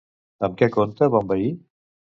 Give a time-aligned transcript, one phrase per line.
[0.47, 1.57] Amb què compta Bonvehí?